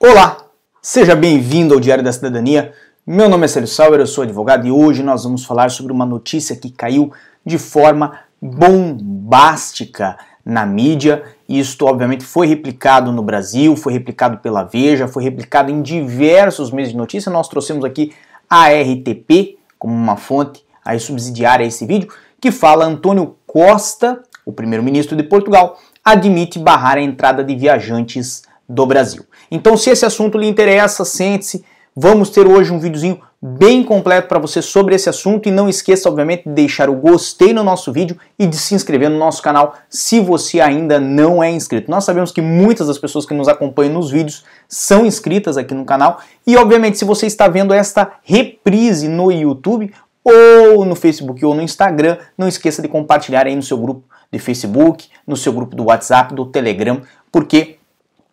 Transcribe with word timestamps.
Olá, 0.00 0.38
seja 0.82 1.14
bem-vindo 1.14 1.72
ao 1.72 1.78
Diário 1.78 2.02
da 2.02 2.12
Cidadania. 2.12 2.72
Meu 3.06 3.28
nome 3.28 3.44
é 3.44 3.48
Célio 3.48 3.68
Sauer, 3.68 4.00
eu 4.00 4.06
sou 4.08 4.24
advogado 4.24 4.66
e 4.66 4.70
hoje 4.70 5.04
nós 5.04 5.22
vamos 5.22 5.44
falar 5.44 5.70
sobre 5.70 5.92
uma 5.92 6.04
notícia 6.04 6.56
que 6.56 6.68
caiu 6.68 7.12
de 7.46 7.58
forma 7.58 8.18
bombástica 8.42 10.18
na 10.44 10.66
mídia. 10.66 11.22
Isto, 11.48 11.86
obviamente, 11.86 12.24
foi 12.24 12.48
replicado 12.48 13.12
no 13.12 13.22
Brasil, 13.22 13.76
foi 13.76 13.92
replicado 13.92 14.38
pela 14.38 14.64
Veja, 14.64 15.06
foi 15.06 15.22
replicado 15.22 15.70
em 15.70 15.80
diversos 15.80 16.72
meios 16.72 16.90
de 16.90 16.96
notícia. 16.96 17.30
Nós 17.30 17.48
trouxemos 17.48 17.84
aqui 17.84 18.12
a 18.50 18.70
RTP 18.70 19.58
como 19.78 19.94
uma 19.94 20.16
fonte 20.16 20.64
aí 20.84 20.98
subsidiária 20.98 21.64
a 21.64 21.68
esse 21.68 21.86
vídeo, 21.86 22.12
que 22.40 22.50
fala 22.50 22.84
Antônio 22.84 23.36
Costa, 23.46 24.20
o 24.44 24.52
primeiro-ministro 24.52 25.16
de 25.16 25.22
Portugal, 25.22 25.78
admite 26.04 26.58
barrar 26.58 26.98
a 26.98 27.00
entrada 27.00 27.44
de 27.44 27.54
viajantes 27.54 28.42
do 28.68 28.86
Brasil. 28.86 29.24
Então, 29.50 29.76
se 29.76 29.90
esse 29.90 30.04
assunto 30.04 30.38
lhe 30.38 30.46
interessa, 30.46 31.04
sente-se. 31.04 31.64
Vamos 31.96 32.28
ter 32.28 32.44
hoje 32.44 32.72
um 32.72 32.80
videozinho 32.80 33.20
bem 33.40 33.84
completo 33.84 34.26
para 34.26 34.38
você 34.38 34.60
sobre 34.60 34.94
esse 34.94 35.08
assunto 35.08 35.48
e 35.48 35.52
não 35.52 35.68
esqueça, 35.68 36.08
obviamente, 36.08 36.44
de 36.44 36.54
deixar 36.54 36.88
o 36.88 36.94
gostei 36.94 37.52
no 37.52 37.62
nosso 37.62 37.92
vídeo 37.92 38.16
e 38.36 38.46
de 38.46 38.56
se 38.56 38.74
inscrever 38.74 39.10
no 39.10 39.18
nosso 39.18 39.42
canal 39.42 39.74
se 39.88 40.18
você 40.18 40.60
ainda 40.60 40.98
não 40.98 41.40
é 41.40 41.50
inscrito. 41.50 41.90
Nós 41.90 42.04
sabemos 42.04 42.32
que 42.32 42.40
muitas 42.40 42.88
das 42.88 42.98
pessoas 42.98 43.26
que 43.26 43.34
nos 43.34 43.46
acompanham 43.46 43.92
nos 43.92 44.10
vídeos 44.10 44.44
são 44.66 45.06
inscritas 45.06 45.56
aqui 45.56 45.74
no 45.74 45.84
canal 45.84 46.20
e, 46.46 46.56
obviamente, 46.56 46.98
se 46.98 47.04
você 47.04 47.26
está 47.26 47.46
vendo 47.46 47.74
esta 47.74 48.14
reprise 48.24 49.06
no 49.06 49.30
YouTube 49.30 49.92
ou 50.24 50.86
no 50.86 50.96
Facebook 50.96 51.44
ou 51.44 51.54
no 51.54 51.62
Instagram, 51.62 52.16
não 52.36 52.48
esqueça 52.48 52.80
de 52.80 52.88
compartilhar 52.88 53.46
aí 53.46 53.54
no 53.54 53.62
seu 53.62 53.76
grupo 53.76 54.02
de 54.32 54.38
Facebook, 54.38 55.08
no 55.26 55.36
seu 55.36 55.52
grupo 55.52 55.76
do 55.76 55.84
WhatsApp, 55.84 56.34
do 56.34 56.46
Telegram, 56.46 57.02
porque 57.30 57.76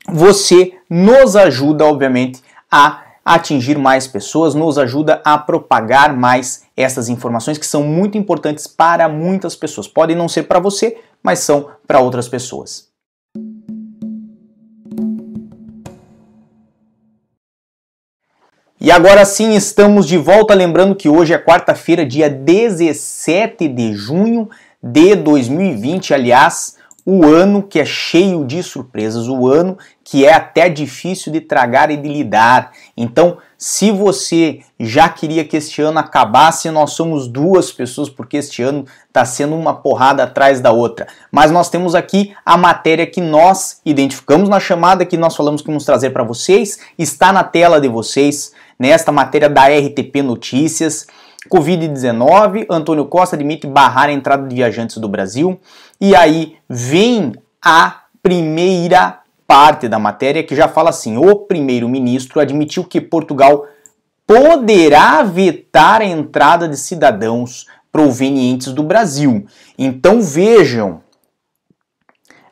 você 0.08 0.74
nos 0.90 1.36
ajuda, 1.36 1.86
obviamente, 1.86 2.42
a 2.72 3.04
atingir 3.24 3.78
mais 3.78 4.08
pessoas, 4.08 4.56
nos 4.56 4.78
ajuda 4.78 5.22
a 5.24 5.38
propagar 5.38 6.16
mais 6.16 6.64
essas 6.76 7.08
informações 7.08 7.58
que 7.58 7.66
são 7.66 7.84
muito 7.84 8.18
importantes 8.18 8.66
para 8.66 9.08
muitas 9.08 9.56
pessoas. 9.56 9.88
Podem 9.88 10.16
não 10.16 10.28
ser 10.28 10.44
para 10.44 10.60
você, 10.60 10.98
mas 11.22 11.40
são 11.40 11.70
para 11.86 12.00
outras 12.00 12.28
pessoas. 12.28 12.90
E 18.84 18.90
agora 18.90 19.24
sim 19.26 19.54
estamos 19.54 20.08
de 20.08 20.18
volta, 20.18 20.56
lembrando 20.56 20.96
que 20.96 21.08
hoje 21.08 21.34
é 21.34 21.38
quarta-feira, 21.38 22.04
dia 22.04 22.28
17 22.28 23.68
de 23.68 23.94
junho 23.94 24.50
de 24.82 25.16
2020, 25.16 26.16
aliás, 26.16 26.78
o 27.06 27.26
ano 27.26 27.64
que 27.64 27.80
é 27.80 27.86
cheio 27.86 28.46
de 28.46 28.62
surpresas, 28.62 29.28
o 29.28 29.48
ano 29.48 29.78
que 30.04 30.26
é 30.26 30.34
até 30.34 30.68
difícil 30.68 31.32
de 31.32 31.40
tragar 31.40 31.90
e 31.90 31.98
de 31.98 32.08
lidar. 32.08 32.72
Então, 32.98 33.38
se 33.58 33.92
você 33.92 34.60
já 34.80 35.08
queria 35.08 35.46
que 35.46 35.56
este 35.56 35.82
ano 35.82 36.00
acabasse, 36.00 36.70
nós 36.70 36.94
somos 36.94 37.28
duas 37.28 37.72
pessoas, 37.72 38.10
porque 38.10 38.38
este 38.38 38.62
ano 38.62 38.86
está 39.08 39.24
sendo 39.24 39.56
uma 39.56 39.74
porrada 39.74 40.24
atrás 40.24 40.60
da 40.60 40.72
outra. 40.72 41.08
Mas 41.32 41.50
nós 41.50 41.70
temos 41.70 41.96
aqui 41.96 42.36
a 42.46 42.58
matéria 42.58 43.08
que 43.08 43.22
nós 43.22 43.80
identificamos 43.86 44.50
na 44.50 44.60
chamada, 44.60 45.06
que 45.06 45.18
nós 45.18 45.36
falamos 45.36 45.62
que 45.62 45.68
vamos 45.68 45.86
trazer 45.86 46.10
para 46.10 46.24
vocês, 46.24 46.80
está 46.98 47.32
na 47.32 47.44
tela 47.44 47.80
de 47.80 47.88
vocês, 47.88 48.52
nesta 48.78 49.12
matéria 49.12 49.50
da 49.50 49.68
RTP 49.68 50.22
Notícias. 50.24 51.08
Covid-19, 51.50 52.68
Antônio 52.70 53.06
Costa 53.06 53.36
admite 53.36 53.66
barrar 53.66 54.10
a 54.10 54.12
entrada 54.12 54.48
de 54.48 54.56
viajantes 54.56 54.98
do 54.98 55.10
Brasil. 55.10 55.60
E 56.00 56.16
aí 56.16 56.58
vem 56.70 57.34
a 57.64 58.02
primeira 58.22 59.20
parte 59.48 59.88
da 59.88 59.98
matéria 59.98 60.44
que 60.44 60.56
já 60.56 60.68
fala 60.68 60.92
assim: 60.92 61.18
o 61.18 61.36
primeiro-ministro 61.36 62.40
admitiu 62.40 62.84
que 62.84 63.02
Portugal 63.02 63.66
poderá 64.28 65.24
vetar 65.24 66.02
a 66.02 66.06
entrada 66.06 66.68
de 66.68 66.78
cidadãos 66.78 67.66
provenientes 67.92 68.72
do 68.72 68.84
Brasil. 68.84 69.46
Então 69.78 70.22
vejam, 70.22 71.02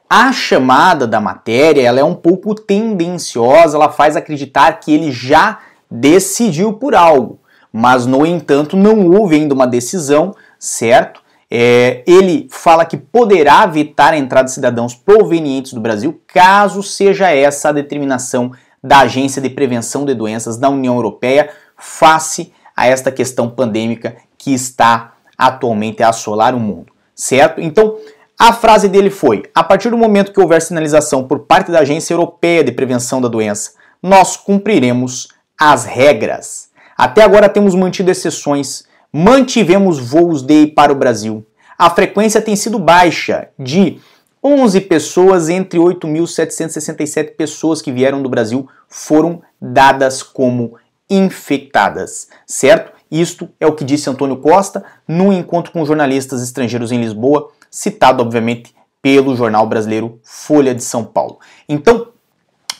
a 0.09 0.33
chamada 0.33 1.05
da 1.05 1.21
matéria 1.21 1.83
ela 1.83 1.99
é 1.99 2.03
um 2.03 2.15
pouco 2.15 2.55
tendenciosa, 2.55 3.77
ela 3.77 3.89
faz 3.89 4.15
acreditar 4.15 4.73
que 4.79 4.93
ele 4.93 5.11
já 5.11 5.59
decidiu 5.89 6.73
por 6.73 6.95
algo 6.95 7.39
mas 7.71 8.05
no 8.05 8.25
entanto 8.25 8.75
não 8.75 9.09
houve 9.09 9.35
ainda 9.35 9.53
uma 9.53 9.67
decisão, 9.67 10.35
certo? 10.57 11.21
É, 11.51 12.03
ele 12.05 12.47
fala 12.51 12.85
que 12.85 12.95
poderá 12.95 13.65
vetar 13.65 14.13
a 14.13 14.17
entrada 14.17 14.45
de 14.45 14.53
cidadãos 14.53 14.93
provenientes 14.93 15.73
do 15.73 15.81
Brasil 15.81 16.21
caso 16.27 16.83
seja 16.83 17.31
essa 17.31 17.69
a 17.69 17.71
determinação 17.71 18.51
da 18.83 18.99
Agência 18.99 19.41
de 19.41 19.49
Prevenção 19.49 20.05
de 20.05 20.13
Doenças 20.13 20.57
da 20.57 20.69
União 20.69 20.95
Europeia 20.95 21.49
face 21.75 22.53
a 22.75 22.87
esta 22.87 23.11
questão 23.11 23.49
pandêmica 23.49 24.15
que 24.37 24.53
está 24.53 25.13
atualmente 25.37 26.03
a 26.03 26.09
assolar 26.09 26.55
o 26.55 26.59
mundo, 26.59 26.93
certo? 27.15 27.59
Então, 27.59 27.97
a 28.37 28.53
frase 28.53 28.87
dele 28.87 29.09
foi: 29.09 29.43
a 29.53 29.63
partir 29.63 29.89
do 29.89 29.97
momento 29.97 30.31
que 30.31 30.39
houver 30.39 30.61
sinalização 30.61 31.27
por 31.27 31.39
parte 31.39 31.71
da 31.71 31.79
Agência 31.79 32.13
Europeia 32.13 32.63
de 32.63 32.71
Prevenção 32.71 33.19
da 33.19 33.27
Doença, 33.27 33.71
nós 34.01 34.37
cumpriremos 34.37 35.27
as 35.59 35.83
regras. 35.83 36.68
Até 36.99 37.23
agora 37.23 37.47
temos 37.47 37.75
mantido 37.75 38.11
exceções, 38.11 38.83
mantivemos 39.09 39.97
voos 39.97 40.41
DEI 40.41 40.67
para 40.67 40.91
o 40.91 40.95
Brasil. 40.95 41.45
A 41.77 41.89
frequência 41.89 42.41
tem 42.41 42.57
sido 42.57 42.77
baixa, 42.77 43.47
de 43.57 44.01
11 44.43 44.81
pessoas 44.81 45.47
entre 45.47 45.79
8.767 45.79 47.37
pessoas 47.37 47.81
que 47.81 47.89
vieram 47.89 48.21
do 48.21 48.27
Brasil 48.27 48.67
foram 48.89 49.41
dadas 49.61 50.21
como 50.21 50.75
infectadas, 51.09 52.27
certo? 52.45 52.91
Isto 53.09 53.47
é 53.61 53.65
o 53.65 53.73
que 53.73 53.85
disse 53.85 54.09
Antônio 54.09 54.35
Costa 54.35 54.83
num 55.07 55.31
encontro 55.31 55.71
com 55.71 55.85
jornalistas 55.85 56.43
estrangeiros 56.43 56.91
em 56.91 56.99
Lisboa, 56.99 57.49
citado 57.71 58.21
obviamente 58.21 58.75
pelo 59.01 59.37
jornal 59.37 59.65
brasileiro 59.67 60.19
Folha 60.21 60.75
de 60.75 60.83
São 60.83 61.05
Paulo. 61.05 61.39
Então, 61.69 62.09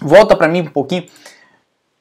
volta 0.01 0.35
para 0.35 0.49
mim 0.49 0.63
um 0.63 0.71
pouquinho. 0.71 1.05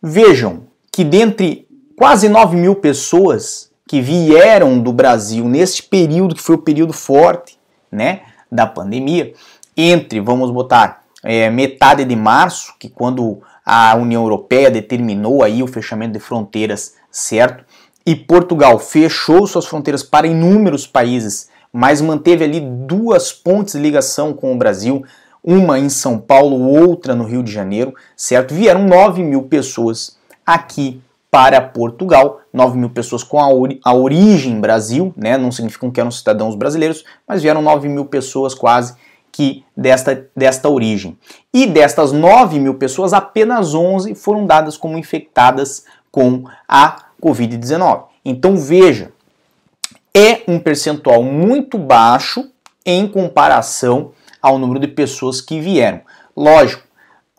Vejam 0.03 0.67
que 0.91 1.05
dentre 1.05 1.68
quase 1.99 2.29
9 2.29 2.57
mil 2.57 2.77
pessoas 2.77 3.73
que 3.89 4.01
vieram 4.01 4.79
do 4.79 4.93
Brasil 4.93 5.45
neste 5.49 5.83
período, 5.83 6.37
que 6.37 6.41
foi 6.41 6.55
o 6.55 6.63
período 6.63 6.93
forte 6.93 7.59
né, 7.91 8.21
da 8.51 8.69
pandemia, 8.69 9.33
entre, 9.77 10.21
vamos 10.21 10.53
botar, 10.53 11.03
é, 11.25 11.51
metade 11.51 12.05
de 12.05 12.15
março, 12.15 12.73
que 12.79 12.89
quando 12.89 13.41
a 13.67 13.97
União 13.97 14.23
Europeia 14.23 14.71
determinou 14.71 15.43
aí 15.43 15.61
o 15.61 15.67
fechamento 15.67 16.13
de 16.13 16.21
fronteiras, 16.21 16.95
certo? 17.11 17.65
E 18.07 18.15
Portugal 18.15 18.79
fechou 18.79 19.45
suas 19.49 19.67
fronteiras 19.67 20.05
para 20.05 20.29
inúmeros 20.29 20.87
países, 20.87 21.49
mas 21.73 22.01
manteve 22.01 22.45
ali 22.45 22.61
duas 22.61 23.33
pontes 23.33 23.75
de 23.75 23.81
ligação 23.81 24.33
com 24.33 24.55
o 24.55 24.57
Brasil, 24.57 25.05
uma 25.43 25.79
em 25.81 25.89
São 25.89 26.17
Paulo, 26.17 26.69
outra 26.69 27.15
no 27.17 27.25
Rio 27.25 27.43
de 27.43 27.51
Janeiro, 27.51 27.93
certo? 28.17 28.55
Vieram 28.55 28.87
9 28.87 29.21
mil 29.25 29.43
pessoas 29.43 30.17
aqui 30.47 31.03
para 31.31 31.61
Portugal, 31.61 32.41
9 32.53 32.79
mil 32.79 32.91
pessoas 32.91 33.23
com 33.23 33.39
a, 33.39 33.49
ori 33.49 33.81
a 33.85 33.95
origem 33.95 34.61
Brasil, 34.61 35.13
né? 35.17 35.37
não 35.37 35.53
significam 35.53 35.91
que 35.91 36.01
eram 36.01 36.11
cidadãos 36.11 36.55
brasileiros, 36.55 37.05
mas 37.27 37.43
vieram 37.43 37.61
9 37.61 37.89
mil 37.89 38.07
pessoas 38.07 38.55
quase 38.55 38.95
que 39.31 39.65
desta, 39.77 40.27
desta 40.35 40.69
origem. 40.69 41.19
E 41.53 41.67
destas 41.67 42.13
9 42.13 42.59
mil 42.59 42.75
pessoas, 42.75 43.13
apenas 43.13 43.75
11 43.75 44.15
foram 44.15 44.47
dadas 44.47 44.77
como 44.77 44.99
infectadas 44.99 45.85
com 46.11 46.45
a 46.67 47.05
Covid-19. 47.23 48.05
Então 48.25 48.57
veja, 48.57 49.13
é 50.15 50.43
um 50.49 50.59
percentual 50.59 51.23
muito 51.23 51.79
baixo 51.79 52.51
em 52.85 53.07
comparação 53.07 54.13
ao 54.41 54.59
número 54.59 54.81
de 54.81 54.89
pessoas 54.89 55.41
que 55.41 55.61
vieram. 55.61 56.01
Lógico, 56.35 56.88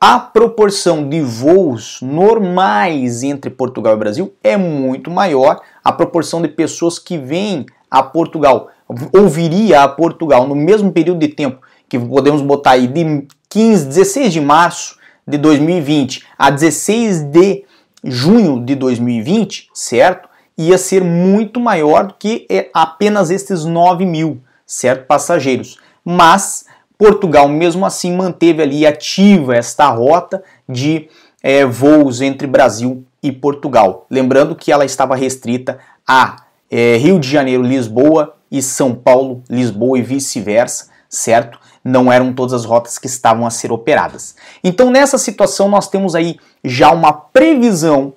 a 0.01 0.18
proporção 0.18 1.10
de 1.10 1.19
voos 1.22 2.00
normais 2.01 3.22
entre 3.22 3.50
Portugal 3.50 3.96
e 3.96 3.98
Brasil 3.98 4.34
é 4.42 4.56
muito 4.56 5.12
maior. 5.12 5.60
A 5.84 5.92
proporção 5.92 6.42
de 6.42 6.48
pessoas 6.48 6.98
que 6.98 7.18
vêm 7.18 7.66
a 7.92 8.01
Portugal, 8.01 8.69
ou 9.13 9.28
viria 9.28 9.84
a 9.84 9.88
Portugal 9.88 10.48
no 10.48 10.56
mesmo 10.56 10.92
período 10.94 11.19
de 11.19 11.28
tempo, 11.28 11.62
que 11.90 12.00
podemos 12.00 12.42
botar 12.42 12.72
aí 12.72 12.88
de 12.88 13.28
15, 13.50 13.88
16 13.88 14.34
de 14.34 14.42
março 14.42 14.98
de 15.28 15.38
2020 15.38 16.24
a 16.38 16.50
16 16.50 17.24
de 17.24 17.66
junho 18.04 18.63
de 18.63 18.75
2020, 18.75 19.69
certo? 19.74 20.30
Ia 20.57 20.78
ser 20.78 21.04
muito 21.04 21.60
maior 21.60 22.07
do 22.07 22.13
que 22.13 22.45
é, 22.50 22.69
apenas 22.74 23.30
estes 23.30 23.66
9 23.66 24.06
mil, 24.06 24.42
certo? 24.66 25.06
Passageiros. 25.07 25.78
Mas 26.06 26.66
Portugal, 27.00 27.48
mesmo 27.48 27.86
assim, 27.86 28.13
manteve 28.13 28.62
ali 28.62 28.86
ativa 28.86 29.56
esta 29.56 29.88
rota 29.88 30.44
de 30.68 31.07
é, 31.42 31.63
voos 31.63 32.19
entre 32.19 32.46
Brasil 32.46 33.06
e 33.24 33.31
Portugal. 33.31 34.06
Lembrando 34.10 34.54
que 34.54 34.69
ela 34.69 34.84
estava 34.84 35.16
restrita 35.16 35.80
a 36.06 36.44
é, 36.69 36.98
Rio 36.98 37.18
de 37.18 37.30
Janeiro, 37.30 37.63
Lisboa 37.63 38.36
e 38.51 38.62
São 38.62 38.94
Paulo, 38.94 39.42
Lisboa 39.50 39.98
e 39.98 40.01
vice-versa, 40.01 40.90
certo? 41.07 41.57
Não 41.86 42.12
eram 42.12 42.34
todas 42.34 42.51
as 42.51 42.66
rotas 42.66 42.98
que 42.98 43.07
estavam 43.07 43.48
a 43.48 43.50
ser 43.50 43.72
operadas. 43.72 44.36
Então, 44.62 44.90
nessa 44.90 45.18
situação, 45.18 45.69
nós 45.69 45.88
temos 45.88 46.16
aí 46.16 46.38
já 46.66 46.92
uma 46.92 47.13
previsão 47.13 48.12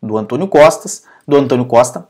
do 0.00 0.16
Antônio 0.16 0.46
Costas, 0.46 1.02
do 1.26 1.36
Antônio 1.36 1.64
Costa, 1.64 2.06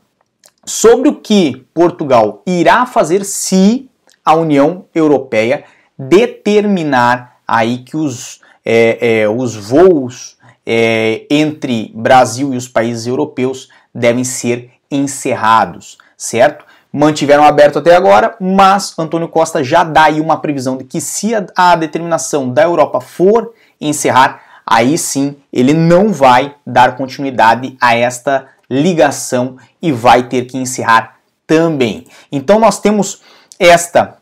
sobre 0.63 1.09
o 1.09 1.15
que 1.15 1.65
Portugal 1.73 2.43
irá 2.45 2.85
fazer 2.85 3.25
se 3.25 3.89
a 4.23 4.35
União 4.35 4.85
Europeia 4.93 5.65
determinar 5.99 7.39
aí 7.45 7.79
que 7.79 7.97
os, 7.97 8.39
é, 8.65 9.21
é, 9.21 9.29
os 9.29 9.55
voos 9.55 10.37
é, 10.65 11.25
entre 11.29 11.91
Brasil 11.93 12.53
e 12.53 12.57
os 12.57 12.69
países 12.69 13.05
europeus 13.05 13.67
devem 13.93 14.23
ser 14.23 14.71
encerrados, 14.89 15.97
certo? 16.15 16.63
Mantiveram 16.91 17.43
aberto 17.43 17.79
até 17.79 17.95
agora, 17.95 18.35
mas 18.39 18.97
Antônio 18.97 19.27
Costa 19.27 19.63
já 19.63 19.83
dá 19.83 20.05
aí 20.05 20.21
uma 20.21 20.37
previsão 20.37 20.77
de 20.77 20.85
que 20.85 21.01
se 21.01 21.35
a, 21.35 21.45
a 21.55 21.75
determinação 21.75 22.49
da 22.49 22.63
Europa 22.63 23.01
for 23.01 23.53
encerrar, 23.79 24.41
aí 24.65 24.97
sim 24.97 25.35
ele 25.51 25.73
não 25.73 26.13
vai 26.13 26.55
dar 26.65 26.95
continuidade 26.95 27.77
a 27.81 27.95
esta 27.95 28.47
ligação 28.69 29.57
e 29.81 29.91
vai 29.91 30.23
ter 30.23 30.45
que 30.45 30.57
encerrar 30.57 31.17
também. 31.45 32.05
Então 32.31 32.59
nós 32.59 32.79
temos 32.79 33.21
esta 33.59 34.18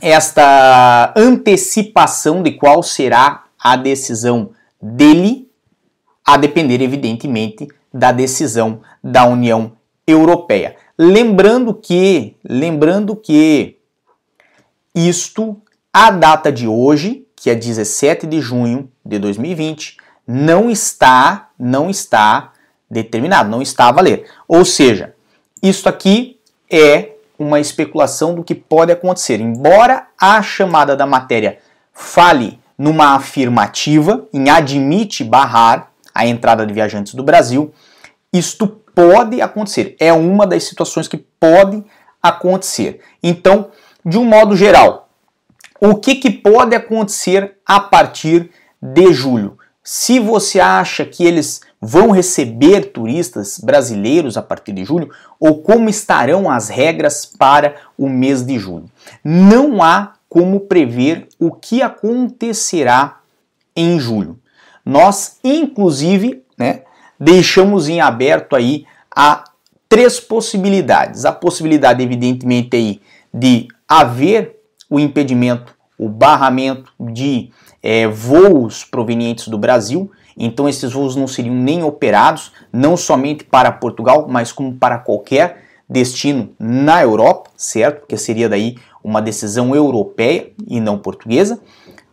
esta 0.00 1.12
antecipação 1.16 2.42
de 2.42 2.52
qual 2.52 2.82
será 2.82 3.44
a 3.62 3.76
decisão 3.76 4.50
dele, 4.80 5.48
a 6.24 6.36
depender 6.36 6.80
evidentemente 6.82 7.68
da 7.92 8.12
decisão 8.12 8.80
da 9.02 9.24
União 9.26 9.72
Europeia. 10.06 10.76
Lembrando 10.98 11.74
que, 11.74 12.36
lembrando 12.44 13.16
que 13.16 13.78
isto 14.94 15.60
a 15.92 16.10
data 16.10 16.50
de 16.52 16.66
hoje, 16.66 17.26
que 17.34 17.50
é 17.50 17.54
17 17.54 18.26
de 18.26 18.40
junho 18.40 18.90
de 19.04 19.18
2020, 19.18 19.96
não 20.26 20.70
está, 20.70 21.50
não 21.58 21.88
está 21.88 22.52
determinado, 22.90 23.48
não 23.48 23.62
está 23.62 23.88
a 23.88 23.92
valer. 23.92 24.28
Ou 24.48 24.64
seja, 24.64 25.14
isto 25.62 25.88
aqui 25.88 26.38
é 26.70 27.15
uma 27.38 27.60
especulação 27.60 28.34
do 28.34 28.44
que 28.44 28.54
pode 28.54 28.92
acontecer. 28.92 29.40
Embora 29.40 30.06
a 30.18 30.42
chamada 30.42 30.96
da 30.96 31.06
matéria 31.06 31.58
fale 31.92 32.58
numa 32.78 33.14
afirmativa, 33.14 34.26
em 34.32 34.50
admite 34.50 35.24
barrar 35.24 35.90
a 36.14 36.26
entrada 36.26 36.66
de 36.66 36.72
viajantes 36.72 37.14
do 37.14 37.22
Brasil, 37.22 37.72
isto 38.32 38.66
pode 38.66 39.40
acontecer. 39.40 39.96
É 39.98 40.12
uma 40.12 40.46
das 40.46 40.64
situações 40.64 41.08
que 41.08 41.18
pode 41.18 41.84
acontecer. 42.22 43.00
Então, 43.22 43.70
de 44.04 44.18
um 44.18 44.24
modo 44.24 44.56
geral, 44.56 45.08
o 45.80 45.94
que, 45.94 46.14
que 46.14 46.30
pode 46.30 46.74
acontecer 46.74 47.56
a 47.66 47.78
partir 47.80 48.50
de 48.80 49.12
julho? 49.12 49.58
Se 49.82 50.18
você 50.18 50.58
acha 50.58 51.04
que 51.04 51.24
eles 51.24 51.60
vão 51.86 52.10
receber 52.10 52.86
turistas 52.86 53.60
brasileiros 53.60 54.36
a 54.36 54.42
partir 54.42 54.72
de 54.72 54.84
julho 54.84 55.08
ou 55.38 55.62
como 55.62 55.88
estarão 55.88 56.50
as 56.50 56.68
regras 56.68 57.24
para 57.24 57.76
o 57.96 58.08
mês 58.08 58.44
de 58.44 58.58
julho. 58.58 58.90
Não 59.22 59.80
há 59.80 60.14
como 60.28 60.60
prever 60.60 61.28
o 61.38 61.52
que 61.52 61.80
acontecerá 61.82 63.20
em 63.76 64.00
julho. 64.00 64.36
Nós, 64.84 65.38
inclusive, 65.44 66.42
né, 66.58 66.82
deixamos 67.20 67.88
em 67.88 68.00
aberto 68.00 68.56
aí 68.56 68.84
a 69.14 69.44
três 69.88 70.18
possibilidades. 70.18 71.24
A 71.24 71.30
possibilidade, 71.30 72.02
evidentemente, 72.02 72.76
aí 72.76 73.00
de 73.32 73.68
haver 73.88 74.56
o 74.90 74.98
impedimento, 74.98 75.72
o 75.96 76.08
barramento 76.08 76.92
de 76.98 77.50
é, 77.80 78.08
voos 78.08 78.84
provenientes 78.84 79.46
do 79.46 79.56
Brasil 79.56 80.10
então 80.36 80.68
esses 80.68 80.92
voos 80.92 81.16
não 81.16 81.26
seriam 81.26 81.54
nem 81.54 81.82
operados, 81.82 82.52
não 82.72 82.96
somente 82.96 83.44
para 83.44 83.72
Portugal, 83.72 84.26
mas 84.28 84.52
como 84.52 84.74
para 84.74 84.98
qualquer 84.98 85.64
destino 85.88 86.50
na 86.58 87.02
Europa, 87.02 87.50
certo? 87.56 88.00
Porque 88.00 88.16
seria 88.16 88.48
daí 88.48 88.76
uma 89.02 89.22
decisão 89.22 89.74
europeia 89.74 90.50
e 90.66 90.80
não 90.80 90.98
portuguesa. 90.98 91.60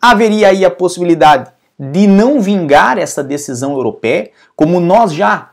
Haveria 0.02 0.50
aí 0.50 0.64
a 0.64 0.72
possibilidade 0.72 1.52
de 1.78 2.08
não 2.08 2.40
vingar 2.40 2.98
essa 2.98 3.24
decisão 3.24 3.74
europeia, 3.74 4.30
como 4.56 4.80
nós 4.80 5.12
já 5.12 5.50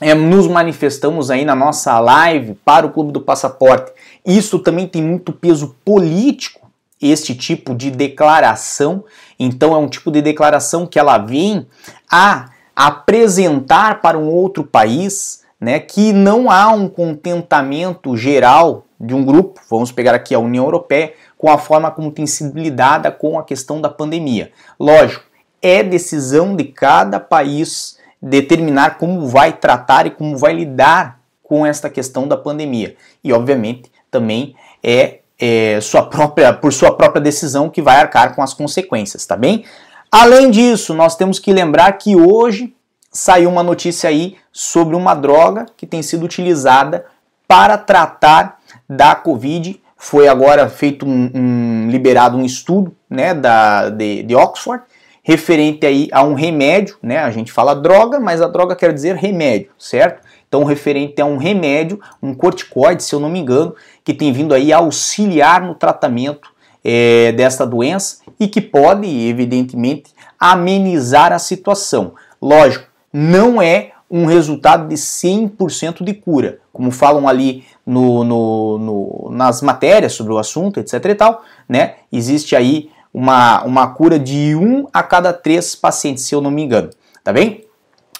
é, 0.00 0.14
nos 0.14 0.46
manifestamos 0.46 1.30
aí 1.30 1.44
na 1.44 1.56
nossa 1.56 1.98
live 1.98 2.54
para 2.64 2.86
o 2.86 2.90
Clube 2.90 3.12
do 3.12 3.20
Passaporte. 3.20 3.92
Isso 4.24 4.58
também 4.58 4.86
tem 4.86 5.02
muito 5.02 5.32
peso 5.32 5.74
político, 5.84 6.67
este 7.00 7.34
tipo 7.34 7.74
de 7.74 7.90
declaração. 7.90 9.04
Então 9.38 9.74
é 9.74 9.78
um 9.78 9.88
tipo 9.88 10.10
de 10.10 10.20
declaração 10.20 10.86
que 10.86 10.98
ela 10.98 11.18
vem 11.18 11.66
a 12.10 12.50
apresentar 12.74 14.00
para 14.00 14.18
um 14.18 14.28
outro 14.28 14.64
país 14.64 15.42
né, 15.60 15.80
que 15.80 16.12
não 16.12 16.50
há 16.50 16.68
um 16.68 16.88
contentamento 16.88 18.16
geral 18.16 18.84
de 19.00 19.14
um 19.14 19.24
grupo, 19.24 19.60
vamos 19.70 19.92
pegar 19.92 20.14
aqui 20.14 20.34
a 20.34 20.38
União 20.38 20.64
Europeia, 20.64 21.12
com 21.36 21.50
a 21.50 21.58
forma 21.58 21.90
como 21.90 22.10
tem 22.10 22.26
sido 22.26 22.58
lidada 22.58 23.10
com 23.10 23.38
a 23.38 23.44
questão 23.44 23.80
da 23.80 23.88
pandemia. 23.88 24.50
Lógico, 24.78 25.24
é 25.62 25.82
decisão 25.82 26.54
de 26.56 26.64
cada 26.64 27.20
país 27.20 27.98
determinar 28.20 28.98
como 28.98 29.26
vai 29.26 29.52
tratar 29.52 30.06
e 30.06 30.10
como 30.10 30.36
vai 30.36 30.52
lidar 30.52 31.20
com 31.42 31.64
esta 31.64 31.88
questão 31.88 32.26
da 32.26 32.36
pandemia. 32.36 32.96
E, 33.22 33.32
obviamente, 33.32 33.90
também 34.10 34.54
é 34.82 35.17
é, 35.38 35.80
sua 35.80 36.02
própria, 36.02 36.52
por 36.52 36.72
sua 36.72 36.94
própria 36.94 37.20
decisão 37.20 37.70
que 37.70 37.80
vai 37.80 37.96
arcar 37.96 38.34
com 38.34 38.42
as 38.42 38.52
consequências, 38.52 39.24
tá 39.24 39.36
bem? 39.36 39.64
Além 40.10 40.50
disso, 40.50 40.94
nós 40.94 41.16
temos 41.16 41.38
que 41.38 41.52
lembrar 41.52 41.92
que 41.92 42.16
hoje 42.16 42.74
saiu 43.10 43.50
uma 43.50 43.62
notícia 43.62 44.08
aí 44.08 44.36
sobre 44.52 44.96
uma 44.96 45.14
droga 45.14 45.66
que 45.76 45.86
tem 45.86 46.02
sido 46.02 46.24
utilizada 46.24 47.04
para 47.46 47.78
tratar 47.78 48.58
da 48.88 49.14
Covid. 49.14 49.80
Foi 49.96 50.28
agora 50.28 50.68
feito 50.68 51.06
um, 51.06 51.30
um 51.34 51.88
liberado 51.90 52.36
um 52.36 52.44
estudo 52.44 52.94
né, 53.08 53.34
da, 53.34 53.90
de, 53.90 54.22
de 54.22 54.34
Oxford 54.34 54.82
referente 55.22 55.84
aí 55.84 56.08
a 56.10 56.22
um 56.22 56.32
remédio, 56.32 56.96
né? 57.02 57.18
A 57.18 57.30
gente 57.30 57.52
fala 57.52 57.74
droga, 57.74 58.18
mas 58.18 58.40
a 58.40 58.48
droga 58.48 58.74
quer 58.74 58.94
dizer 58.94 59.14
remédio, 59.14 59.70
certo? 59.78 60.26
Então, 60.48 60.64
referente 60.64 61.20
a 61.20 61.26
um 61.26 61.36
remédio, 61.36 62.00
um 62.22 62.34
corticoide, 62.34 63.02
se 63.02 63.14
eu 63.14 63.20
não 63.20 63.28
me 63.28 63.38
engano, 63.38 63.74
que 64.02 64.14
tem 64.14 64.32
vindo 64.32 64.54
aí 64.54 64.72
auxiliar 64.72 65.60
no 65.60 65.74
tratamento 65.74 66.48
é, 66.82 67.32
desta 67.32 67.66
doença 67.66 68.18
e 68.40 68.48
que 68.48 68.60
pode, 68.60 69.06
evidentemente, 69.06 70.14
amenizar 70.40 71.32
a 71.32 71.38
situação. 71.38 72.14
Lógico, 72.40 72.86
não 73.12 73.60
é 73.60 73.92
um 74.10 74.24
resultado 74.24 74.88
de 74.88 74.94
100% 74.94 76.02
de 76.02 76.14
cura, 76.14 76.60
como 76.72 76.90
falam 76.90 77.28
ali 77.28 77.64
no, 77.84 78.24
no, 78.24 78.78
no, 78.78 79.30
nas 79.30 79.60
matérias 79.60 80.14
sobre 80.14 80.32
o 80.32 80.38
assunto, 80.38 80.80
etc 80.80 81.04
e 81.04 81.14
tal, 81.14 81.42
né? 81.68 81.96
Existe 82.10 82.56
aí 82.56 82.90
uma, 83.12 83.62
uma 83.64 83.86
cura 83.88 84.18
de 84.18 84.54
um 84.54 84.86
a 84.92 85.02
cada 85.02 85.32
três 85.32 85.74
pacientes, 85.74 86.24
se 86.24 86.34
eu 86.34 86.40
não 86.40 86.50
me 86.50 86.62
engano, 86.62 86.88
tá 87.22 87.32
bem? 87.32 87.64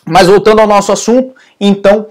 Mas 0.05 0.27
voltando 0.27 0.61
ao 0.61 0.67
nosso 0.67 0.93
assunto, 0.93 1.35
então 1.59 2.09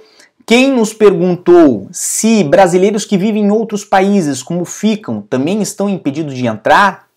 quem 0.47 0.71
nos 0.71 0.93
perguntou 0.93 1.89
se 1.91 2.41
brasileiros 2.41 3.03
que 3.03 3.17
vivem 3.17 3.43
em 3.43 3.51
outros 3.51 3.83
países, 3.83 4.41
como 4.41 4.63
ficam, 4.63 5.19
também 5.19 5.61
estão 5.61 5.89
impedidos 5.89 6.33
de 6.33 6.47
entrar? 6.47 7.07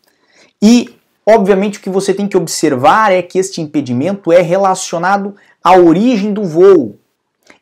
E, 0.60 0.92
obviamente, 1.24 1.78
o 1.78 1.80
que 1.80 1.88
você 1.88 2.12
tem 2.12 2.26
que 2.26 2.36
observar 2.36 3.12
é 3.12 3.22
que 3.22 3.38
este 3.38 3.60
impedimento 3.60 4.32
é 4.32 4.42
relacionado 4.42 5.36
à 5.62 5.76
origem 5.76 6.32
do 6.32 6.42
voo 6.42 6.96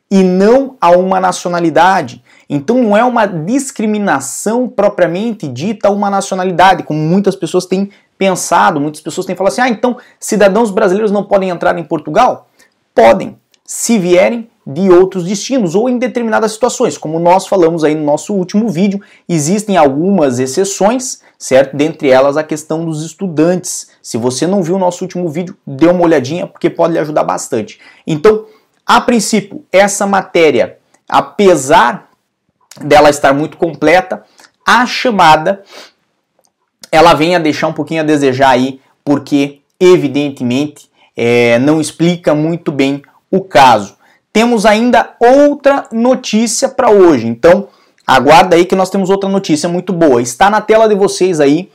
e 0.09 0.23
não 0.23 0.75
a 0.81 0.89
uma 0.89 1.19
nacionalidade. 1.19 2.23
Então 2.49 2.81
não 2.81 2.97
é 2.97 3.03
uma 3.03 3.27
discriminação 3.27 4.67
propriamente 4.67 5.47
dita 5.47 5.89
a 5.89 5.91
uma 5.91 6.09
nacionalidade, 6.09 6.81
como 6.81 6.99
muitas 6.99 7.35
pessoas 7.35 7.67
têm 7.67 7.91
pensado, 8.17 8.81
muitas 8.81 9.01
pessoas 9.01 9.27
têm 9.27 9.35
falado 9.35 9.51
assim: 9.51 9.61
ah, 9.61 9.69
então 9.69 9.97
cidadãos 10.19 10.71
brasileiros 10.71 11.11
não 11.11 11.23
podem 11.23 11.49
entrar 11.49 11.77
em 11.77 11.83
Portugal? 11.83 12.49
Podem, 12.95 13.37
se 13.63 13.99
vierem 13.99 14.49
de 14.71 14.87
outros 14.87 15.23
destinos 15.23 15.73
ou 15.73 15.89
em 15.89 15.97
determinadas 15.97 16.51
situações. 16.51 16.95
Como 16.95 17.19
nós 17.19 17.47
falamos 17.47 17.83
aí 17.83 17.95
no 17.95 18.05
nosso 18.05 18.35
último 18.35 18.69
vídeo, 18.69 19.01
existem 19.27 19.75
algumas 19.75 20.37
exceções, 20.37 21.21
certo? 21.39 21.75
Dentre 21.75 22.11
elas 22.11 22.37
a 22.37 22.43
questão 22.43 22.85
dos 22.85 23.03
estudantes. 23.03 23.89
Se 23.99 24.15
você 24.15 24.45
não 24.45 24.61
viu 24.61 24.75
o 24.75 24.79
nosso 24.79 25.03
último 25.03 25.27
vídeo, 25.27 25.57
dê 25.65 25.87
uma 25.87 26.03
olhadinha 26.03 26.45
porque 26.45 26.69
pode 26.69 26.93
lhe 26.93 26.99
ajudar 26.99 27.23
bastante. 27.23 27.79
Então, 28.05 28.45
a 28.85 29.01
princípio, 29.01 29.65
essa 29.71 30.05
matéria, 30.05 30.77
apesar 31.09 32.07
dela 32.79 33.09
estar 33.09 33.33
muito 33.33 33.57
completa, 33.57 34.23
a 34.63 34.85
chamada 34.85 35.63
ela 36.91 37.15
vem 37.15 37.35
a 37.35 37.39
deixar 37.39 37.67
um 37.67 37.73
pouquinho 37.73 38.01
a 38.01 38.05
desejar 38.05 38.49
aí, 38.49 38.79
porque 39.03 39.61
evidentemente 39.79 40.91
é, 41.17 41.57
não 41.57 41.81
explica 41.81 42.35
muito 42.35 42.71
bem 42.71 43.01
o 43.31 43.41
caso 43.41 43.98
temos 44.31 44.65
ainda 44.65 45.15
outra 45.19 45.87
notícia 45.91 46.69
para 46.69 46.91
hoje. 46.91 47.27
Então, 47.27 47.67
aguarda 48.05 48.55
aí 48.55 48.65
que 48.65 48.75
nós 48.75 48.89
temos 48.89 49.09
outra 49.09 49.29
notícia 49.29 49.67
muito 49.67 49.91
boa. 49.93 50.21
Está 50.21 50.49
na 50.49 50.61
tela 50.61 50.87
de 50.87 50.95
vocês 50.95 51.39
aí 51.39 51.71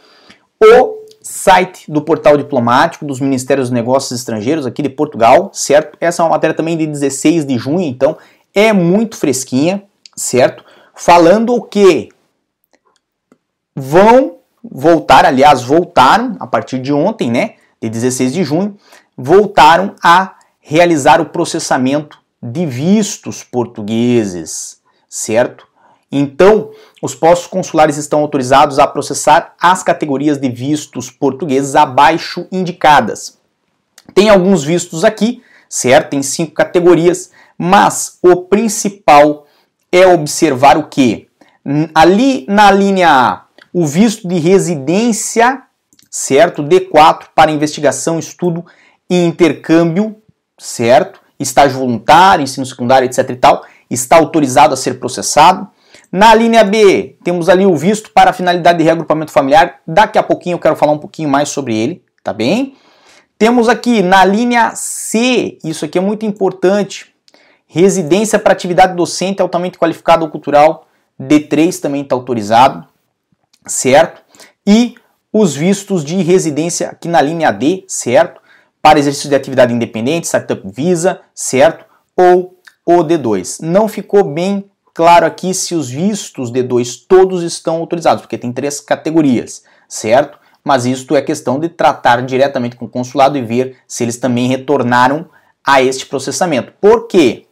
o 0.62 1.04
site 1.22 1.90
do 1.90 2.02
portal 2.02 2.36
diplomático 2.36 3.04
dos 3.04 3.18
Ministérios 3.18 3.68
dos 3.68 3.74
Negócios 3.74 4.18
Estrangeiros 4.18 4.66
aqui 4.66 4.82
de 4.82 4.90
Portugal, 4.90 5.50
certo? 5.52 5.96
Essa 6.00 6.22
é 6.22 6.24
uma 6.24 6.32
matéria 6.32 6.54
também 6.54 6.76
de 6.76 6.86
16 6.86 7.46
de 7.46 7.56
junho, 7.56 7.80
então 7.80 8.16
é 8.54 8.72
muito 8.72 9.16
fresquinha, 9.16 9.82
certo? 10.14 10.64
Falando 10.94 11.54
o 11.54 11.62
que 11.62 12.10
vão 13.74 14.36
voltar, 14.62 15.24
aliás, 15.24 15.62
voltaram 15.62 16.36
a 16.38 16.46
partir 16.46 16.78
de 16.78 16.92
ontem, 16.92 17.30
né, 17.30 17.54
de 17.80 17.88
16 17.88 18.32
de 18.32 18.44
junho, 18.44 18.76
voltaram 19.16 19.94
a 20.02 20.36
realizar 20.60 21.20
o 21.20 21.26
processamento 21.26 22.18
de 22.44 22.66
vistos 22.66 23.42
portugueses, 23.42 24.82
certo? 25.08 25.66
Então, 26.12 26.72
os 27.00 27.14
postos 27.14 27.46
consulares 27.46 27.96
estão 27.96 28.20
autorizados 28.20 28.78
a 28.78 28.86
processar 28.86 29.54
as 29.58 29.82
categorias 29.82 30.38
de 30.38 30.50
vistos 30.50 31.10
portugueses 31.10 31.74
abaixo 31.74 32.46
indicadas. 32.52 33.38
Tem 34.12 34.28
alguns 34.28 34.62
vistos 34.62 35.04
aqui, 35.04 35.42
certo? 35.70 36.10
Tem 36.10 36.22
cinco 36.22 36.52
categorias, 36.52 37.30
mas 37.56 38.18
o 38.22 38.36
principal 38.36 39.46
é 39.90 40.06
observar 40.06 40.76
o 40.76 40.88
que? 40.88 41.28
Ali 41.94 42.44
na 42.46 42.70
linha 42.70 43.08
A, 43.08 43.44
o 43.72 43.86
visto 43.86 44.28
de 44.28 44.38
residência, 44.38 45.62
certo? 46.10 46.62
D4 46.62 47.28
para 47.34 47.50
investigação, 47.50 48.18
estudo 48.18 48.66
e 49.08 49.16
intercâmbio, 49.24 50.16
certo? 50.58 51.23
Estágio 51.38 51.78
voluntário, 51.78 52.42
ensino 52.42 52.64
secundário, 52.64 53.06
etc 53.06 53.30
e 53.30 53.36
tal, 53.36 53.64
está 53.90 54.16
autorizado 54.16 54.74
a 54.74 54.76
ser 54.76 54.98
processado. 55.00 55.68
Na 56.10 56.34
linha 56.34 56.62
B, 56.62 57.16
temos 57.24 57.48
ali 57.48 57.66
o 57.66 57.76
visto 57.76 58.10
para 58.12 58.32
finalidade 58.32 58.78
de 58.78 58.84
reagrupamento 58.84 59.32
familiar. 59.32 59.80
Daqui 59.86 60.18
a 60.18 60.22
pouquinho 60.22 60.54
eu 60.54 60.60
quero 60.60 60.76
falar 60.76 60.92
um 60.92 60.98
pouquinho 60.98 61.28
mais 61.28 61.48
sobre 61.48 61.76
ele, 61.76 62.04
tá 62.22 62.32
bem? 62.32 62.76
Temos 63.36 63.68
aqui 63.68 64.00
na 64.00 64.24
linha 64.24 64.72
C, 64.76 65.58
isso 65.64 65.84
aqui 65.84 65.98
é 65.98 66.00
muito 66.00 66.24
importante, 66.24 67.12
residência 67.66 68.38
para 68.38 68.52
atividade 68.52 68.94
docente 68.94 69.42
altamente 69.42 69.76
qualificada 69.76 70.22
ou 70.22 70.30
cultural, 70.30 70.86
D3 71.20 71.80
também 71.80 72.02
está 72.02 72.14
autorizado, 72.14 72.86
certo? 73.66 74.22
E 74.64 74.94
os 75.32 75.56
vistos 75.56 76.04
de 76.04 76.22
residência 76.22 76.90
aqui 76.90 77.08
na 77.08 77.20
linha 77.20 77.50
D, 77.50 77.84
certo? 77.88 78.40
Para 78.84 78.98
exercício 78.98 79.30
de 79.30 79.34
atividade 79.34 79.72
independente, 79.72 80.26
Startup 80.26 80.60
Visa, 80.70 81.22
certo? 81.34 81.86
Ou 82.14 82.54
o 82.84 82.98
D2. 82.98 83.62
Não 83.62 83.88
ficou 83.88 84.22
bem 84.22 84.70
claro 84.92 85.24
aqui 85.24 85.54
se 85.54 85.74
os 85.74 85.88
vistos 85.88 86.52
D2 86.52 87.06
todos 87.08 87.42
estão 87.42 87.76
autorizados, 87.76 88.20
porque 88.20 88.36
tem 88.36 88.52
três 88.52 88.80
categorias, 88.80 89.64
certo? 89.88 90.38
Mas 90.62 90.84
isto 90.84 91.16
é 91.16 91.22
questão 91.22 91.58
de 91.58 91.70
tratar 91.70 92.20
diretamente 92.26 92.76
com 92.76 92.84
o 92.84 92.88
consulado 92.88 93.38
e 93.38 93.42
ver 93.42 93.78
se 93.88 94.04
eles 94.04 94.18
também 94.18 94.48
retornaram 94.48 95.30
a 95.66 95.80
este 95.80 96.04
processamento. 96.04 96.70
Por 96.78 97.06
quê? 97.06 97.46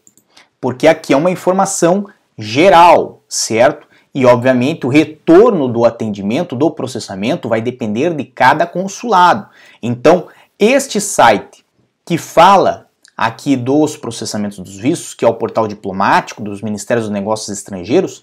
Porque 0.61 0.87
aqui 0.87 1.15
é 1.15 1.17
uma 1.17 1.31
informação 1.31 2.09
geral, 2.37 3.23
certo? 3.27 3.89
E 4.15 4.27
obviamente 4.27 4.85
o 4.85 4.91
retorno 4.91 5.67
do 5.67 5.87
atendimento, 5.87 6.55
do 6.55 6.71
processamento, 6.71 7.49
vai 7.49 7.62
depender 7.62 8.12
de 8.15 8.25
cada 8.25 8.67
consulado. 8.67 9.49
Então, 9.83 10.29
este 10.59 11.01
site 11.01 11.65
que 12.05 12.19
fala 12.19 12.89
aqui 13.17 13.57
dos 13.57 13.97
processamentos 13.97 14.59
dos 14.59 14.77
vistos, 14.77 15.15
que 15.15 15.25
é 15.25 15.29
o 15.29 15.35
portal 15.35 15.69
diplomático 15.69 16.43
dos 16.43 16.63
Ministérios 16.63 17.07
dos 17.07 17.13
Negócios 17.13 17.57
Estrangeiros, 17.57 18.23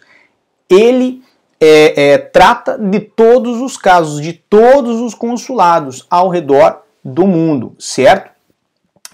ele 0.70 1.24
é, 1.60 2.14
é, 2.14 2.18
trata 2.18 2.78
de 2.78 3.00
todos 3.00 3.62
os 3.62 3.78
casos, 3.78 4.22
de 4.22 4.34
todos 4.34 5.00
os 5.02 5.14
consulados 5.14 6.06
ao 6.10 6.30
redor 6.30 6.84
do 7.04 7.26
mundo, 7.28 7.76
certo? 7.80 8.32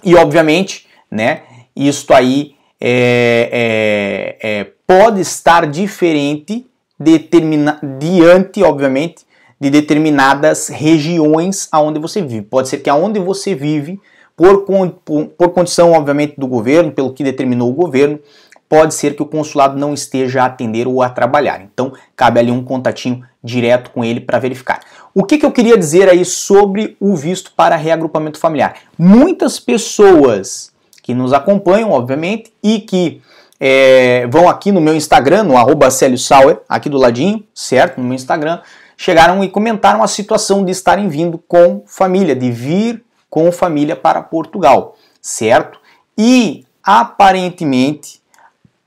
E 0.03 0.15
obviamente, 0.15 0.87
né, 1.09 1.43
isto 1.75 2.13
aí 2.13 2.55
é, 2.79 4.37
é, 4.41 4.59
é 4.59 4.63
pode 4.85 5.21
estar 5.21 5.65
diferente 5.65 6.67
determina, 6.99 7.79
diante, 7.99 8.63
obviamente, 8.63 9.25
de 9.59 9.69
determinadas 9.69 10.67
regiões 10.67 11.67
aonde 11.71 11.99
você 11.99 12.21
vive. 12.21 12.43
Pode 12.43 12.67
ser 12.67 12.79
que 12.79 12.89
aonde 12.89 13.19
você 13.19 13.55
vive 13.55 13.99
por, 14.35 14.65
por, 14.65 15.49
condição, 15.49 15.93
obviamente, 15.93 16.35
do 16.37 16.47
governo, 16.47 16.91
pelo 16.91 17.13
que 17.13 17.23
determinou 17.23 17.69
o 17.69 17.73
governo, 17.73 18.19
pode 18.67 18.93
ser 18.93 19.15
que 19.15 19.23
o 19.23 19.25
consulado 19.25 19.77
não 19.77 19.93
esteja 19.93 20.43
a 20.43 20.45
atender 20.45 20.87
ou 20.87 21.01
a 21.01 21.09
trabalhar. 21.09 21.61
Então, 21.61 21.93
cabe 22.15 22.39
ali 22.39 22.51
um 22.51 22.63
contatinho 22.63 23.23
direto 23.43 23.91
com 23.91 24.03
ele 24.03 24.19
para 24.19 24.39
verificar. 24.39 24.81
O 25.13 25.23
que, 25.23 25.37
que 25.37 25.45
eu 25.45 25.51
queria 25.51 25.77
dizer 25.77 26.09
aí 26.09 26.25
sobre 26.25 26.97
o 26.99 27.15
visto 27.15 27.53
para 27.55 27.77
reagrupamento 27.77 28.37
familiar? 28.37 28.75
Muitas 28.97 29.59
pessoas 29.59 30.73
que 31.01 31.13
nos 31.13 31.31
acompanham, 31.31 31.91
obviamente, 31.91 32.51
e 32.61 32.79
que 32.79 33.21
é, 33.59 34.27
vão 34.27 34.49
aqui 34.49 34.71
no 34.71 34.81
meu 34.81 34.95
Instagram, 34.95 35.43
no 35.43 35.55
arroba 35.55 35.89
Sauer, 35.89 36.59
aqui 36.67 36.89
do 36.89 36.97
ladinho, 36.97 37.43
certo? 37.53 38.01
No 38.01 38.03
meu 38.03 38.15
Instagram, 38.15 38.59
chegaram 38.97 39.43
e 39.43 39.49
comentaram 39.49 40.03
a 40.03 40.07
situação 40.07 40.63
de 40.63 40.71
estarem 40.71 41.07
vindo 41.07 41.37
com 41.37 41.83
família, 41.85 42.35
de 42.35 42.51
vir 42.51 43.03
com 43.29 43.51
família 43.51 43.95
para 43.95 44.21
Portugal, 44.21 44.95
certo? 45.21 45.79
E 46.17 46.65
aparentemente 46.83 48.21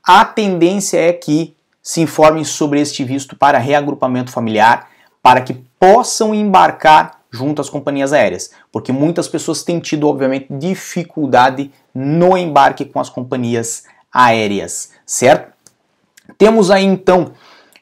a 0.03 0.25
tendência 0.25 0.97
é 0.97 1.13
que 1.13 1.55
se 1.81 2.01
informem 2.01 2.43
sobre 2.43 2.81
este 2.81 3.03
visto 3.03 3.35
para 3.35 3.57
reagrupamento 3.57 4.31
familiar, 4.31 4.89
para 5.21 5.41
que 5.41 5.53
possam 5.79 6.33
embarcar 6.33 7.19
junto 7.31 7.61
às 7.61 7.69
companhias 7.69 8.11
aéreas, 8.11 8.51
porque 8.71 8.91
muitas 8.91 9.27
pessoas 9.27 9.63
têm 9.63 9.79
tido, 9.79 10.07
obviamente, 10.07 10.47
dificuldade 10.49 11.71
no 11.93 12.37
embarque 12.37 12.85
com 12.85 12.99
as 12.99 13.09
companhias 13.09 13.83
aéreas, 14.11 14.91
certo? 15.05 15.53
Temos 16.37 16.71
aí 16.71 16.83
então 16.83 17.33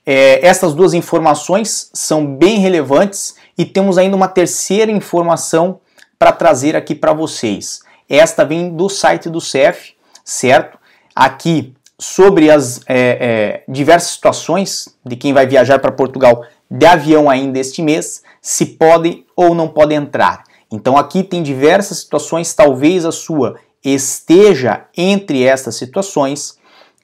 é, 0.09 0.39
essas 0.47 0.73
duas 0.73 0.93
informações 0.93 1.89
são 1.93 2.25
bem 2.25 2.59
relevantes 2.59 3.35
e 3.57 3.65
temos 3.65 3.97
ainda 3.97 4.15
uma 4.15 4.29
terceira 4.29 4.89
informação 4.89 5.81
para 6.17 6.31
trazer 6.31 6.77
aqui 6.77 6.95
para 6.95 7.11
vocês. 7.11 7.81
Esta 8.07 8.45
vem 8.45 8.73
do 8.73 8.87
site 8.87 9.29
do 9.29 9.41
CEF, 9.41 9.95
certo? 10.23 10.79
Aqui 11.13 11.73
sobre 11.99 12.49
as 12.49 12.79
é, 12.87 12.95
é, 12.97 13.63
diversas 13.67 14.11
situações 14.11 14.87
de 15.05 15.17
quem 15.17 15.33
vai 15.33 15.45
viajar 15.45 15.79
para 15.79 15.91
Portugal 15.91 16.45
de 16.71 16.85
avião 16.85 17.29
ainda 17.29 17.59
este 17.59 17.81
mês, 17.81 18.23
se 18.41 18.65
pode 18.65 19.25
ou 19.35 19.53
não 19.53 19.67
pode 19.67 19.93
entrar. 19.93 20.45
Então 20.71 20.97
aqui 20.97 21.21
tem 21.21 21.43
diversas 21.43 21.99
situações, 21.99 22.53
talvez 22.53 23.03
a 23.03 23.11
sua 23.11 23.57
esteja 23.83 24.85
entre 24.95 25.43
estas 25.43 25.75
situações 25.75 26.57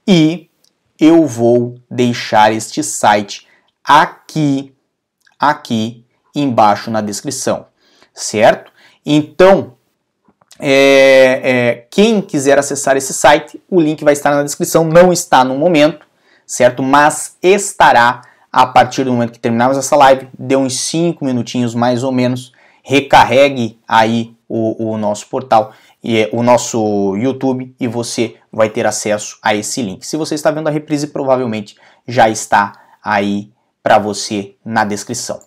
e 0.08 0.50
eu 1.04 1.28
vou 1.28 1.76
deixar 1.92 2.54
este 2.54 2.82
site 2.82 3.46
aqui, 3.84 4.74
aqui 5.38 6.06
embaixo 6.34 6.90
na 6.90 7.02
descrição, 7.02 7.66
certo? 8.14 8.72
Então, 9.06 9.74
é, 10.58 11.42
é, 11.44 11.88
quem 11.92 12.22
quiser 12.22 12.58
acessar 12.58 12.96
esse 12.96 13.14
site, 13.14 13.62
o 13.70 13.82
link 13.82 14.02
vai 14.02 14.14
estar 14.14 14.32
na 14.32 14.44
descrição, 14.44 14.86
não 14.86 15.12
está 15.12 15.44
no 15.44 15.58
momento, 15.58 16.06
certo? 16.48 16.82
Mas 16.82 17.36
estará 17.44 18.22
a 18.50 18.66
partir 18.66 19.04
do 19.04 19.12
momento 19.12 19.34
que 19.34 19.40
terminarmos 19.40 19.78
essa 19.78 19.98
live, 19.98 20.30
dê 20.40 20.56
uns 20.56 20.80
5 20.80 21.26
minutinhos 21.26 21.76
mais 21.76 22.02
ou 22.02 22.14
menos, 22.14 22.54
recarregue 22.82 23.78
aí 23.86 24.34
o, 24.48 24.92
o 24.92 24.98
nosso 24.98 25.28
portal 25.28 25.74
o 26.32 26.44
nosso 26.44 27.16
YouTube 27.16 27.74
e 27.80 27.88
você 27.88 28.36
vai 28.52 28.70
ter 28.70 28.86
acesso 28.86 29.38
a 29.42 29.56
esse 29.56 29.82
link. 29.82 30.06
Se 30.06 30.18
você 30.18 30.36
está 30.36 30.52
vendo 30.52 30.68
a 30.68 30.72
reprise, 30.72 31.08
provavelmente 31.08 31.78
já 32.08 32.30
está 32.30 32.74
aí 33.02 33.52
para 33.82 33.98
você 33.98 34.56
na 34.66 34.84
descrição. 34.84 35.40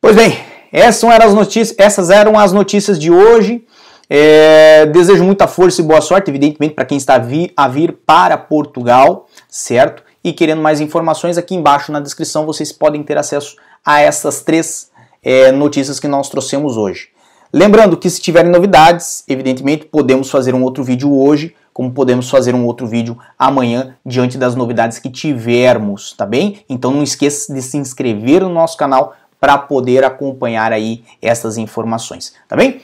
Pois 0.00 0.14
bem, 0.14 0.38
essas 0.72 1.10
eram 1.10 1.26
as 1.26 1.34
notícias, 1.34 1.78
essas 1.78 2.10
eram 2.10 2.38
as 2.38 2.52
notícias 2.52 2.98
de 2.98 3.10
hoje. 3.10 3.64
É, 4.10 4.86
desejo 4.86 5.22
muita 5.22 5.46
força 5.46 5.80
e 5.80 5.84
boa 5.84 6.00
sorte, 6.00 6.30
evidentemente, 6.30 6.74
para 6.74 6.86
quem 6.86 6.96
está 6.96 7.16
a 7.16 7.18
vir, 7.18 7.52
a 7.56 7.68
vir 7.68 7.92
para 8.06 8.38
Portugal, 8.38 9.26
certo? 9.48 10.02
E 10.24 10.32
querendo 10.32 10.62
mais 10.62 10.80
informações, 10.80 11.36
aqui 11.36 11.54
embaixo 11.54 11.92
na 11.92 12.00
descrição 12.00 12.46
vocês 12.46 12.72
podem 12.72 13.02
ter 13.02 13.18
acesso 13.18 13.56
a 13.84 14.00
essas 14.00 14.40
três 14.40 14.90
é, 15.22 15.52
notícias 15.52 16.00
que 16.00 16.08
nós 16.08 16.28
trouxemos 16.28 16.76
hoje. 16.76 17.10
Lembrando 17.52 17.96
que 17.96 18.10
se 18.10 18.20
tiverem 18.20 18.50
novidades, 18.50 19.24
evidentemente 19.26 19.86
podemos 19.86 20.30
fazer 20.30 20.54
um 20.54 20.62
outro 20.62 20.84
vídeo 20.84 21.14
hoje, 21.16 21.54
como 21.72 21.92
podemos 21.92 22.28
fazer 22.28 22.54
um 22.54 22.66
outro 22.66 22.86
vídeo 22.86 23.16
amanhã 23.38 23.96
diante 24.04 24.36
das 24.36 24.54
novidades 24.54 24.98
que 24.98 25.08
tivermos, 25.08 26.12
tá 26.12 26.26
bem? 26.26 26.64
Então 26.68 26.90
não 26.90 27.02
esqueça 27.02 27.54
de 27.54 27.62
se 27.62 27.76
inscrever 27.76 28.42
no 28.42 28.50
nosso 28.50 28.76
canal 28.76 29.14
para 29.40 29.56
poder 29.56 30.04
acompanhar 30.04 30.72
aí 30.72 31.04
essas 31.22 31.56
informações, 31.56 32.34
tá 32.48 32.56
bem? 32.56 32.82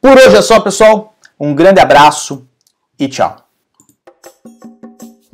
Por 0.00 0.16
hoje 0.16 0.36
é 0.36 0.42
só, 0.42 0.60
pessoal. 0.60 1.14
Um 1.38 1.54
grande 1.54 1.80
abraço 1.80 2.46
e 2.98 3.08
tchau. 3.08 3.45